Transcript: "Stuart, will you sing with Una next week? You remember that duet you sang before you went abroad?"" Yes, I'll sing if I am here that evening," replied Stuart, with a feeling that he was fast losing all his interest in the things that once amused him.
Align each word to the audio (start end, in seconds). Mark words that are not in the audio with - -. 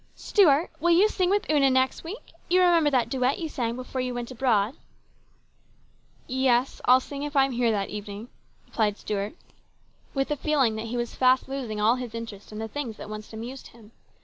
"Stuart, 0.31 0.71
will 0.79 0.89
you 0.89 1.07
sing 1.07 1.29
with 1.29 1.47
Una 1.47 1.69
next 1.69 2.03
week? 2.03 2.31
You 2.49 2.59
remember 2.63 2.89
that 2.89 3.07
duet 3.07 3.37
you 3.37 3.47
sang 3.47 3.75
before 3.75 4.01
you 4.01 4.15
went 4.15 4.31
abroad?"" 4.31 4.75
Yes, 6.27 6.81
I'll 6.85 6.99
sing 6.99 7.21
if 7.21 7.35
I 7.35 7.45
am 7.45 7.51
here 7.51 7.69
that 7.69 7.89
evening," 7.89 8.29
replied 8.65 8.97
Stuart, 8.97 9.35
with 10.15 10.31
a 10.31 10.35
feeling 10.37 10.75
that 10.75 10.87
he 10.87 10.97
was 10.97 11.13
fast 11.13 11.47
losing 11.47 11.79
all 11.79 11.97
his 11.97 12.15
interest 12.15 12.51
in 12.51 12.57
the 12.57 12.67
things 12.67 12.97
that 12.97 13.11
once 13.11 13.31
amused 13.31 13.67
him. 13.67 13.91